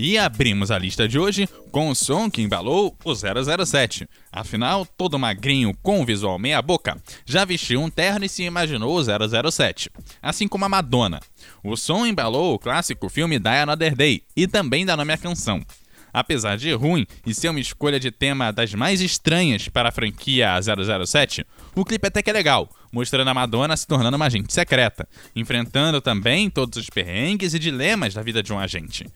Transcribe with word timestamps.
E 0.00 0.16
abrimos 0.16 0.70
a 0.70 0.78
lista 0.78 1.08
de 1.08 1.18
hoje 1.18 1.48
com 1.72 1.88
o 1.88 1.94
som 1.94 2.30
que 2.30 2.40
embalou 2.40 2.96
o 3.04 3.12
007. 3.12 4.08
Afinal, 4.30 4.86
todo 4.86 5.18
magrinho 5.18 5.76
com 5.82 6.06
visual 6.06 6.38
meia-boca 6.38 7.02
já 7.26 7.44
vestiu 7.44 7.80
um 7.80 7.90
terno 7.90 8.24
e 8.24 8.28
se 8.28 8.44
imaginou 8.44 8.96
o 8.96 9.02
007. 9.50 9.90
Assim 10.22 10.46
como 10.46 10.64
a 10.64 10.68
Madonna. 10.68 11.18
O 11.64 11.76
som 11.76 12.06
embalou 12.06 12.54
o 12.54 12.60
clássico 12.60 13.08
filme 13.08 13.40
Die 13.40 13.48
Another 13.48 13.96
Day 13.96 14.22
e 14.36 14.46
também 14.46 14.86
dá 14.86 14.96
nome 14.96 15.12
à 15.12 15.18
canção. 15.18 15.66
Apesar 16.12 16.56
de 16.56 16.72
ruim 16.72 17.04
e 17.26 17.34
ser 17.34 17.48
uma 17.48 17.58
escolha 17.58 17.98
de 17.98 18.12
tema 18.12 18.52
das 18.52 18.72
mais 18.74 19.00
estranhas 19.00 19.68
para 19.68 19.88
a 19.88 19.92
franquia 19.92 20.60
007, 20.62 21.44
o 21.74 21.84
clipe 21.84 22.06
até 22.06 22.22
que 22.22 22.30
é 22.30 22.32
legal, 22.32 22.70
mostrando 22.92 23.28
a 23.28 23.34
Madonna 23.34 23.76
se 23.76 23.86
tornando 23.86 24.16
uma 24.16 24.26
agente 24.26 24.52
secreta, 24.52 25.08
enfrentando 25.34 26.00
também 26.00 26.50
todos 26.50 26.78
os 26.78 26.90
perrengues 26.90 27.54
e 27.54 27.58
dilemas 27.58 28.14
da 28.14 28.22
vida 28.22 28.42
de 28.42 28.52
um 28.52 28.58
agente. 28.58 29.06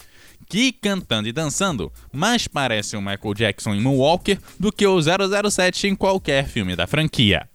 Que 0.48 0.73
cantando 0.73 1.29
e 1.29 1.33
dançando 1.33 1.92
mais 2.12 2.48
parece 2.48 2.97
o 2.97 3.01
Michael 3.01 3.34
Jackson 3.34 3.75
em 3.75 3.81
Moonwalker 3.81 4.39
do 4.59 4.73
que 4.73 4.87
o 4.87 4.98
007 5.01 5.87
em 5.87 5.95
qualquer 5.95 6.47
filme 6.47 6.75
da 6.75 6.87
franquia. 6.87 7.48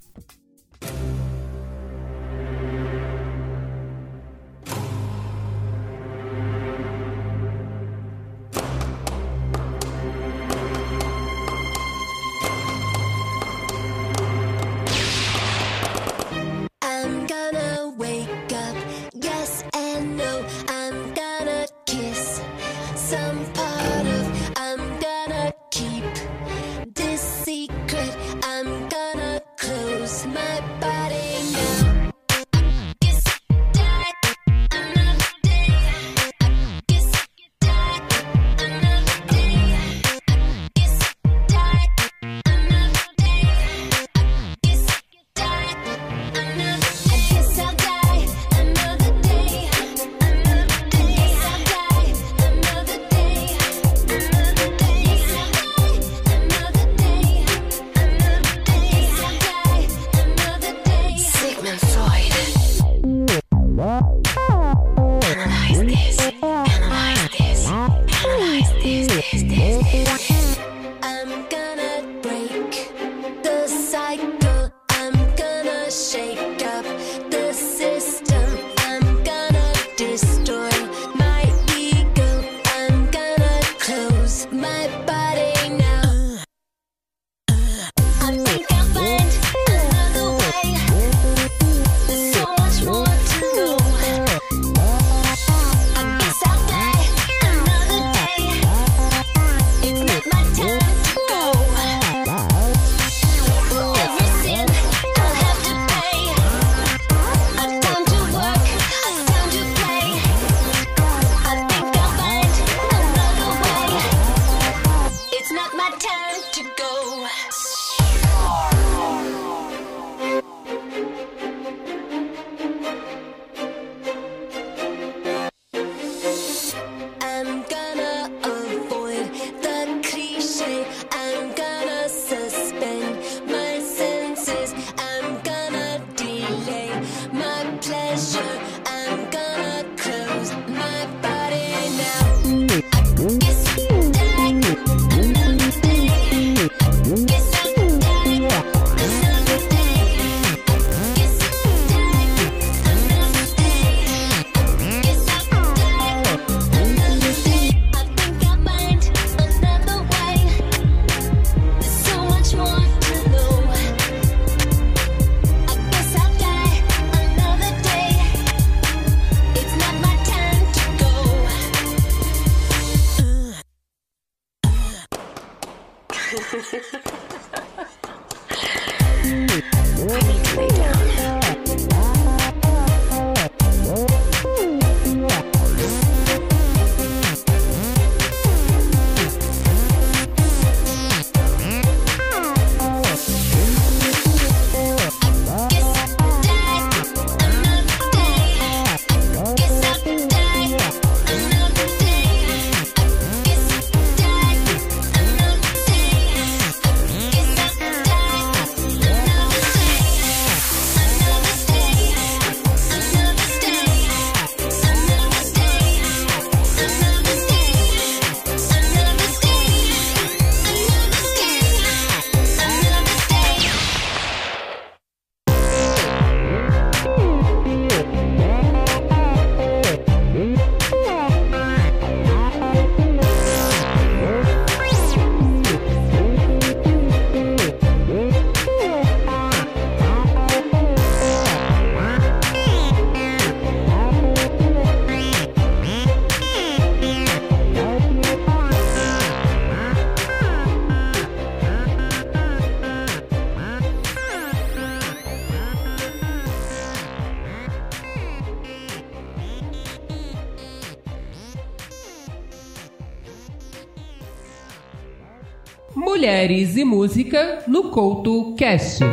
E 266.78 266.86
Música 266.86 267.64
no 267.68 267.90
Couto 267.90 268.54
Cast. 268.56 269.04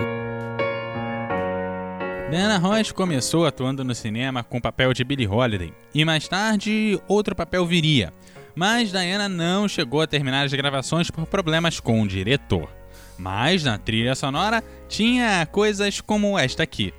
Diana 2.31 2.59
Ross 2.59 2.93
começou 2.93 3.47
atuando 3.47 3.83
no 3.83 3.95
cinema 3.95 4.45
com 4.45 4.59
o 4.59 4.61
papel 4.61 4.93
de 4.93 5.03
Billie 5.03 5.27
Holiday 5.27 5.73
e 5.95 6.05
mais 6.05 6.29
tarde 6.29 7.01
outro 7.09 7.35
papel 7.35 7.65
viria, 7.65 8.13
mas 8.55 8.91
Diana 8.91 9.29
não 9.29 9.67
chegou 9.67 10.03
a 10.03 10.07
terminar 10.07 10.45
as 10.45 10.53
gravações 10.53 11.11
por 11.11 11.27
problemas 11.27 11.81
com 11.81 12.03
o 12.03 12.09
diretor. 12.09 12.69
Mas 13.17 13.65
na 13.65 13.79
trilha 13.79 14.15
sonora 14.15 14.63
tinha 14.89 15.47
coisas 15.47 16.01
como 16.01 16.39
esta 16.39 16.63
aqui. 16.63 16.93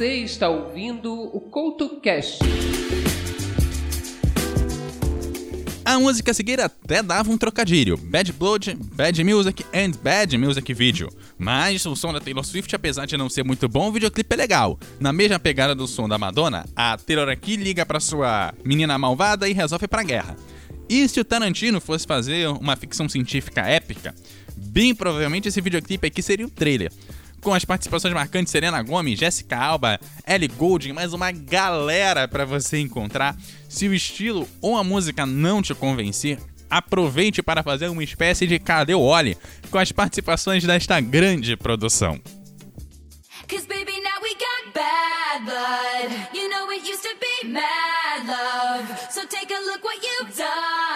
Você 0.00 0.14
está 0.14 0.48
ouvindo 0.48 1.12
o 1.12 1.38
Couto 1.38 2.00
Cast. 2.00 2.38
A 5.84 5.98
música 5.98 6.30
a 6.30 6.34
seguir 6.34 6.58
até 6.58 7.02
dava 7.02 7.30
um 7.30 7.36
trocadilho: 7.36 7.98
Bad 7.98 8.32
Blood, 8.32 8.78
Bad 8.94 9.22
Music 9.22 9.62
and 9.74 9.90
Bad 10.02 10.38
Music 10.38 10.72
Video. 10.72 11.10
Mas 11.36 11.84
o 11.84 11.94
som 11.94 12.14
da 12.14 12.18
Taylor 12.18 12.42
Swift, 12.42 12.74
apesar 12.74 13.04
de 13.04 13.18
não 13.18 13.28
ser 13.28 13.44
muito 13.44 13.68
bom, 13.68 13.90
o 13.90 13.92
videoclipe 13.92 14.32
é 14.32 14.36
legal. 14.38 14.80
Na 14.98 15.12
mesma 15.12 15.38
pegada 15.38 15.74
do 15.74 15.86
som 15.86 16.08
da 16.08 16.16
Madonna, 16.16 16.64
a 16.74 16.96
Taylor 16.96 17.28
aqui 17.28 17.56
liga 17.56 17.84
pra 17.84 18.00
sua 18.00 18.54
menina 18.64 18.96
malvada 18.96 19.50
e 19.50 19.52
resolve 19.52 19.86
pra 19.86 20.02
guerra. 20.02 20.34
E 20.88 21.06
se 21.10 21.20
o 21.20 21.24
Tarantino 21.26 21.78
fosse 21.78 22.06
fazer 22.06 22.48
uma 22.48 22.74
ficção 22.74 23.06
científica 23.06 23.60
épica, 23.60 24.14
bem 24.56 24.94
provavelmente 24.94 25.48
esse 25.48 25.60
videoclipe 25.60 26.06
aqui 26.06 26.22
seria 26.22 26.46
o 26.46 26.50
trailer. 26.50 26.90
Com 27.40 27.54
as 27.54 27.64
participações 27.64 28.12
marcantes 28.12 28.50
Serena 28.50 28.82
Gomes, 28.82 29.18
Jessica 29.18 29.56
Alba, 29.56 29.98
Ellie 30.26 30.48
Goulding, 30.48 30.92
mais 30.92 31.14
uma 31.14 31.32
galera 31.32 32.28
pra 32.28 32.44
você 32.44 32.78
encontrar. 32.78 33.34
Se 33.68 33.88
o 33.88 33.94
estilo 33.94 34.46
ou 34.60 34.76
a 34.76 34.84
música 34.84 35.24
não 35.24 35.62
te 35.62 35.74
convencer, 35.74 36.38
aproveite 36.68 37.42
para 37.42 37.62
fazer 37.62 37.88
uma 37.88 38.04
espécie 38.04 38.46
de 38.46 38.58
Cadê 38.58 38.94
o 38.94 39.00
Oli 39.00 39.38
com 39.70 39.78
as 39.78 39.90
participações 39.90 40.64
desta 40.64 41.00
grande 41.00 41.56
produção. 41.56 42.20
You 46.32 46.48
know 46.48 46.70
it 46.70 46.86
used 46.86 47.02
to 47.02 47.14
be 47.20 47.48
mad 47.48 48.26
love. 48.26 48.86
So 49.10 49.26
take 49.26 49.50
a 49.50 49.60
look 49.66 49.82
what 49.82 49.98
you've 50.02 50.36
done. 50.36 50.89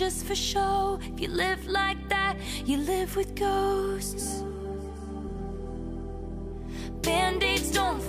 just 0.00 0.24
for 0.24 0.34
show. 0.34 0.98
If 1.12 1.20
you 1.20 1.28
live 1.28 1.66
like 1.66 2.08
that, 2.08 2.34
you 2.64 2.78
live 2.78 3.16
with 3.16 3.34
ghosts. 3.34 4.42
Band-aids 7.02 7.70
don't 7.70 8.00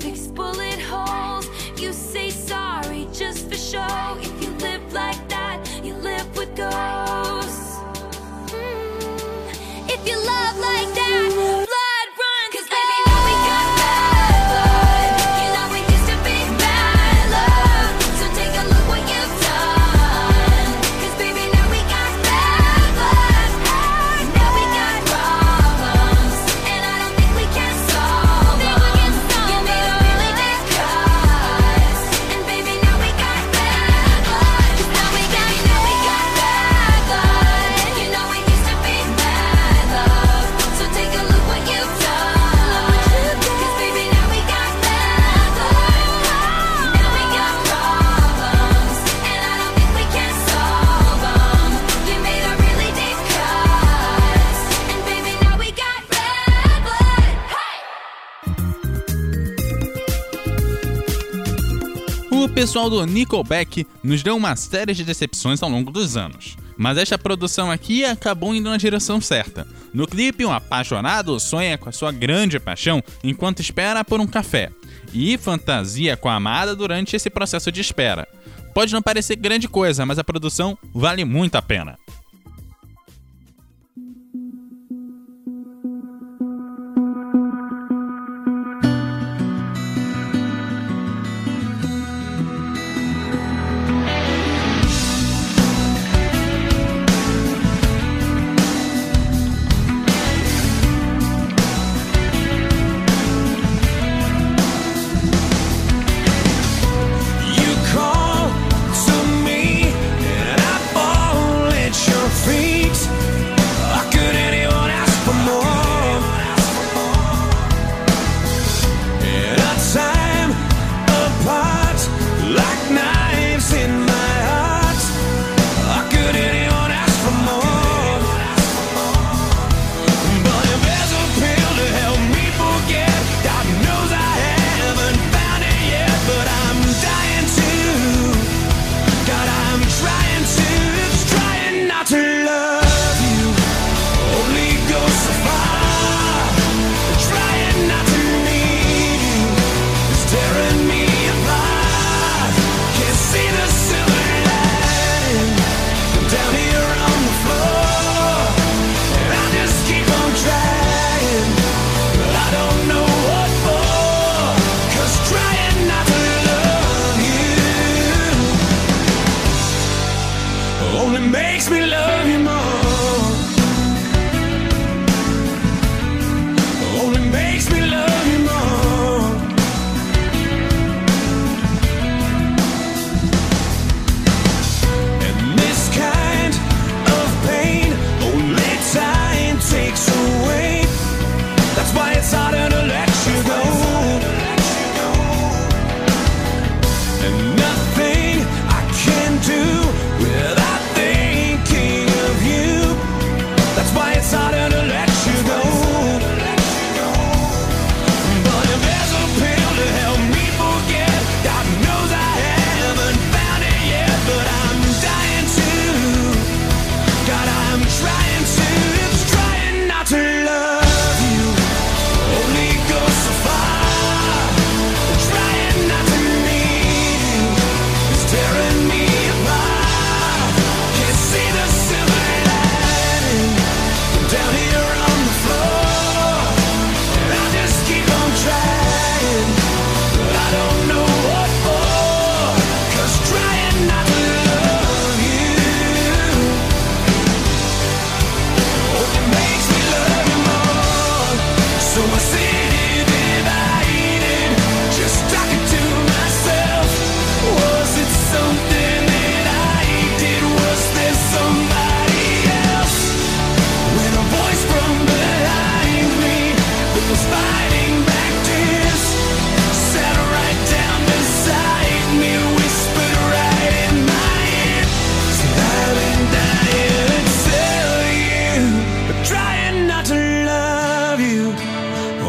pessoal 62.61 62.91
do 62.91 63.03
Nickelback 63.07 63.87
nos 64.03 64.21
deu 64.21 64.37
uma 64.37 64.55
série 64.55 64.93
de 64.93 65.03
decepções 65.03 65.63
ao 65.63 65.69
longo 65.69 65.89
dos 65.89 66.15
anos. 66.15 66.55
Mas 66.77 66.95
esta 66.95 67.17
produção 67.17 67.71
aqui 67.71 68.05
acabou 68.05 68.53
indo 68.53 68.69
na 68.69 68.77
direção 68.77 69.19
certa. 69.19 69.67
No 69.91 70.05
clipe, 70.05 70.45
um 70.45 70.53
apaixonado 70.53 71.39
sonha 71.39 71.75
com 71.75 71.89
a 71.89 71.91
sua 71.91 72.11
grande 72.11 72.59
paixão 72.59 73.01
enquanto 73.23 73.61
espera 73.61 74.05
por 74.05 74.19
um 74.19 74.27
café, 74.27 74.69
e 75.11 75.39
fantasia 75.39 76.15
com 76.15 76.29
a 76.29 76.35
amada 76.35 76.75
durante 76.75 77.15
esse 77.15 77.31
processo 77.31 77.71
de 77.71 77.81
espera. 77.81 78.27
Pode 78.75 78.93
não 78.93 79.01
parecer 79.01 79.37
grande 79.37 79.67
coisa, 79.67 80.05
mas 80.05 80.19
a 80.19 80.23
produção 80.23 80.77
vale 80.93 81.25
muito 81.25 81.55
a 81.55 81.63
pena. 81.63 81.97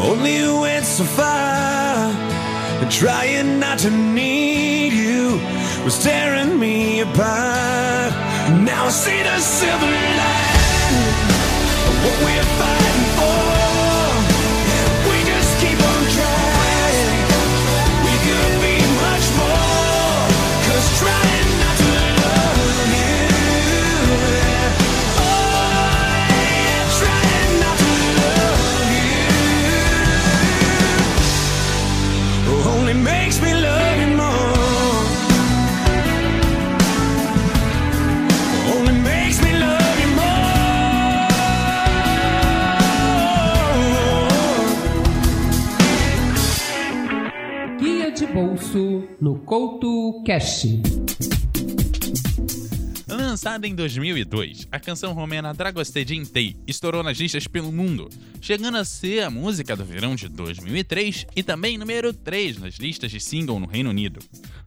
Only 0.03 0.35
you 0.35 0.59
went 0.59 0.85
so 0.85 1.05
far, 1.05 2.11
and 2.81 2.91
trying 2.91 3.59
not 3.59 3.79
to 3.79 3.89
need 3.89 4.91
you 4.91 5.39
was 5.85 6.03
tearing 6.03 6.59
me 6.59 6.99
apart. 6.99 8.11
Now 8.67 8.85
I 8.85 8.89
see 8.89 9.23
the 9.23 9.39
silver 9.39 9.85
lining 10.19 11.23
of 11.87 11.95
what 12.03 12.17
we're 12.25 12.49
fighting 12.59 13.05
for. 13.17 13.52
Bolso 48.33 49.07
no 49.21 49.35
Couto 49.45 50.23
Cash. 50.25 50.65
Lançada 53.33 53.67
em 53.67 53.73
2002, 53.73 54.67
a 54.71 54.79
canção 54.79 55.11
romena 55.11 55.55
Dragoste 55.55 56.05
de 56.05 56.15
Intei 56.15 56.55
estourou 56.67 57.01
nas 57.01 57.17
listas 57.17 57.47
pelo 57.47 57.71
mundo, 57.71 58.07
chegando 58.39 58.77
a 58.77 58.85
ser 58.85 59.23
a 59.23 59.29
música 59.31 59.75
do 59.75 59.83
verão 59.83 60.13
de 60.13 60.29
2003 60.29 61.25
e 61.35 61.41
também 61.41 61.75
número 61.75 62.13
3 62.13 62.59
nas 62.59 62.75
listas 62.75 63.09
de 63.09 63.19
single 63.19 63.59
no 63.59 63.65
Reino 63.65 63.89
Unido. 63.89 64.19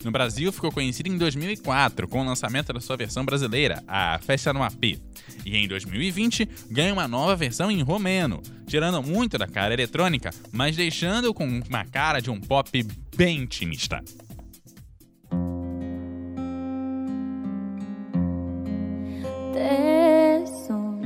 No 0.03 0.11
Brasil, 0.11 0.51
ficou 0.51 0.73
conhecida 0.73 1.09
em 1.09 1.17
2004 1.17 2.09
com 2.09 2.23
o 2.23 2.25
lançamento 2.25 2.73
da 2.73 2.81
sua 2.81 2.97
versão 2.97 3.25
brasileira, 3.25 3.85
a 3.87 4.19
Festa 4.19 4.53
no 4.53 4.65
AP. 4.65 4.99
E 5.45 5.57
em 5.57 5.69
2020, 5.69 6.49
ganha 6.69 6.93
uma 6.93 7.07
nova 7.07 7.37
versão 7.37 7.71
em 7.71 7.83
romeno, 7.83 8.43
tirando 8.67 9.01
muito 9.01 9.39
da 9.39 9.47
cara 9.47 9.75
eletrônica, 9.75 10.31
mas 10.51 10.75
deixando 10.75 11.33
com 11.33 11.47
uma 11.69 11.85
cara 11.85 12.19
de 12.19 12.31
um 12.31 12.41
pop 12.41 12.85
bem 13.17 13.43
intimista. 13.43 14.03
Det 19.57 20.47
som 20.67 21.01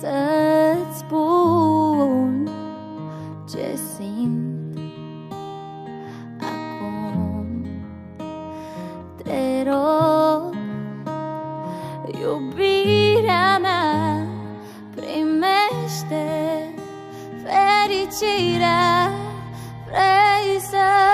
sätts 0.00 1.04
bort 1.10 2.50
Jacint 3.48 4.78
Acum 6.40 7.66
Te 9.24 9.64
rog 9.64 10.54
Iubirea 12.20 13.58
mea 13.58 14.26
Primește 14.96 16.24
Fericirea. 17.44 19.10
Vrei 19.86 20.60
să 20.60 21.09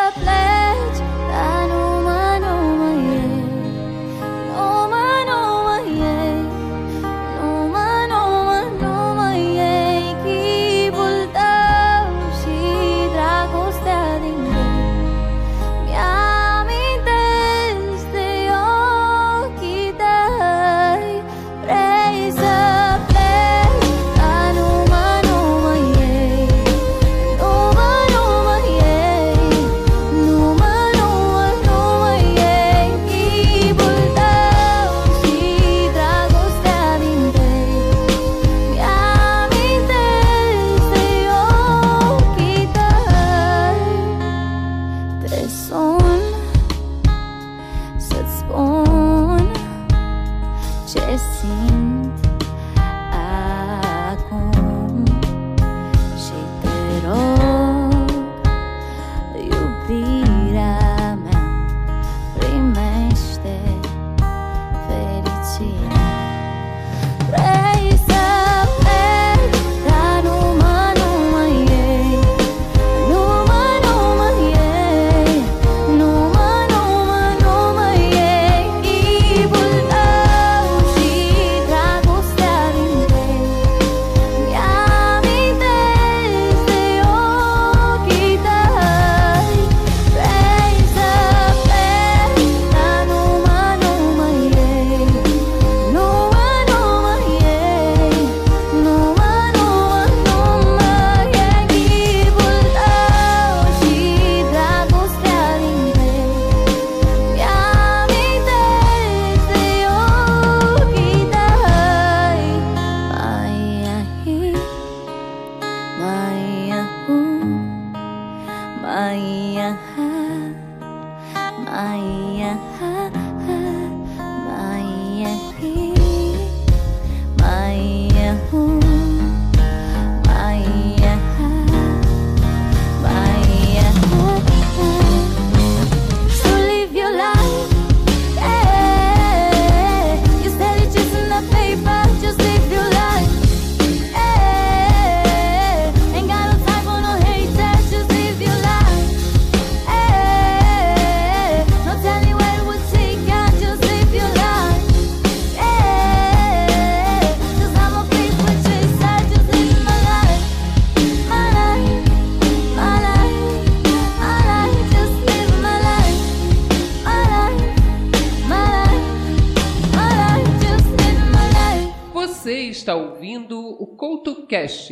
Cash. 174.49 174.91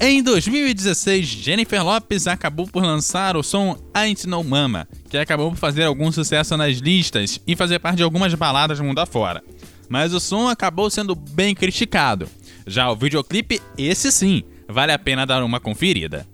Em 0.00 0.22
2016, 0.22 1.26
Jennifer 1.26 1.84
Lopez 1.84 2.26
acabou 2.26 2.66
por 2.66 2.82
lançar 2.82 3.36
o 3.36 3.42
som 3.42 3.76
Ain't 3.92 4.26
No 4.26 4.42
Mama, 4.42 4.88
que 5.10 5.18
acabou 5.18 5.50
por 5.50 5.58
fazer 5.58 5.84
algum 5.84 6.10
sucesso 6.10 6.56
nas 6.56 6.76
listas 6.76 7.40
e 7.46 7.54
fazer 7.54 7.78
parte 7.78 7.98
de 7.98 8.02
algumas 8.02 8.32
baladas 8.34 8.80
mundo 8.80 8.98
afora. 8.98 9.42
Mas 9.88 10.14
o 10.14 10.20
som 10.20 10.48
acabou 10.48 10.88
sendo 10.90 11.14
bem 11.14 11.54
criticado. 11.54 12.28
Já 12.66 12.90
o 12.90 12.96
videoclipe, 12.96 13.60
esse 13.76 14.10
sim, 14.10 14.42
vale 14.68 14.92
a 14.92 14.98
pena 14.98 15.26
dar 15.26 15.42
uma 15.42 15.60
conferida. 15.60 16.26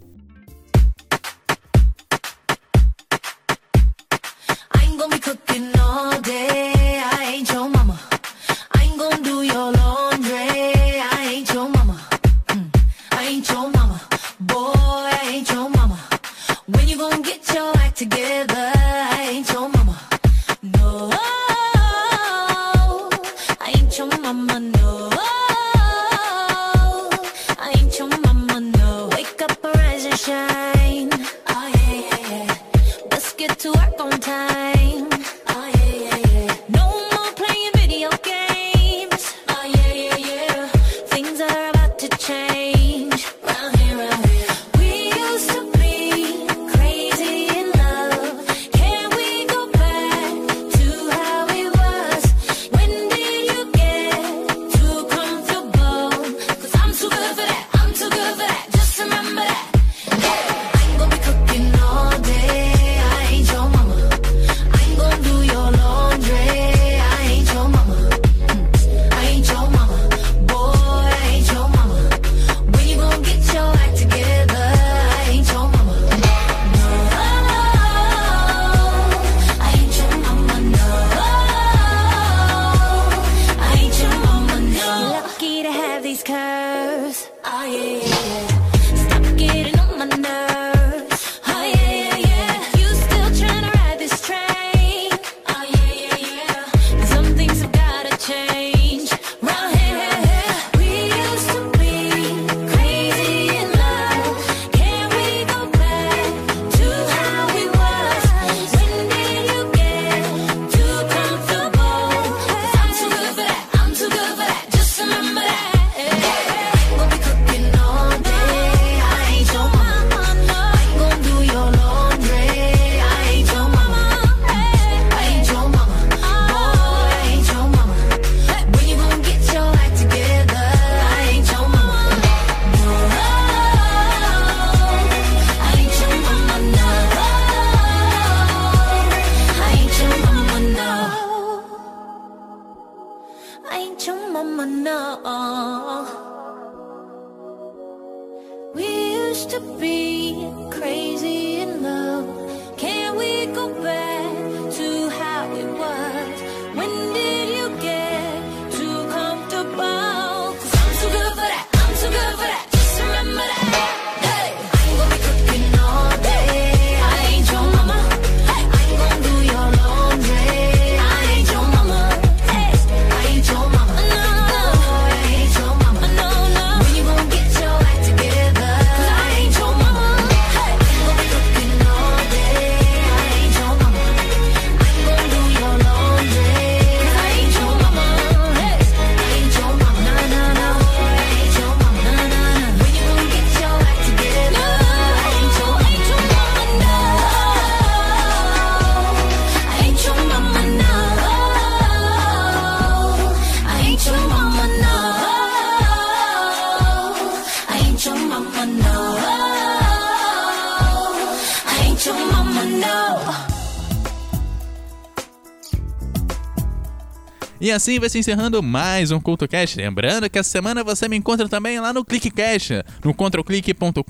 E 217.63 217.71
assim 217.71 217.99
vai 218.01 218.11
se 218.11 218.19
encerrando 218.19 218.61
mais 218.61 219.13
um 219.13 219.21
CultoCast. 219.21 219.77
Lembrando 219.77 220.29
que 220.29 220.37
essa 220.37 220.51
semana 220.51 220.83
você 220.83 221.09
me 221.09 221.17
encontra 221.17 221.49
também 221.49 221.79
lá 221.79 221.93
no 221.93 222.05
ClickCast, 222.05 222.83
no 223.05 223.15
controlclick.com.br, 223.15 224.03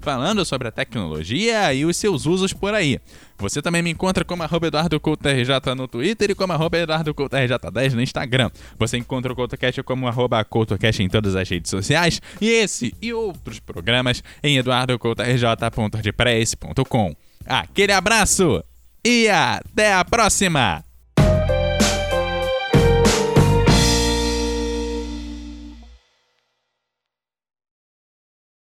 falando 0.00 0.44
sobre 0.44 0.68
a 0.68 0.70
tecnologia 0.70 1.74
e 1.74 1.84
os 1.84 1.96
seus 1.96 2.26
usos 2.26 2.52
por 2.52 2.74
aí. 2.74 3.00
Você 3.38 3.60
também 3.60 3.82
me 3.82 3.90
encontra 3.90 4.24
como 4.24 4.44
arroba 4.44 4.68
EduardoCultoRJ 4.68 5.74
no 5.76 5.88
Twitter 5.88 6.30
e 6.30 6.34
como 6.36 6.52
arroba 6.52 6.78
EduardoCultoRJ10 6.78 7.94
no 7.94 8.02
Instagram. 8.02 8.52
Você 8.78 8.98
encontra 8.98 9.32
o 9.32 9.34
CultoCast 9.34 9.82
como 9.82 10.06
arroba 10.06 10.44
CultoCast 10.44 11.02
em 11.02 11.08
todas 11.08 11.34
as 11.34 11.48
redes 11.48 11.72
sociais 11.72 12.22
e 12.40 12.48
esse 12.48 12.94
e 13.02 13.12
outros 13.12 13.58
programas 13.58 14.22
em 14.44 14.58
eduardocultorj.ordpress.com. 14.58 17.16
Aquele 17.44 17.92
abraço 17.92 18.62
e 19.04 19.28
até 19.28 19.92
a 19.92 20.04
próxima! 20.04 20.87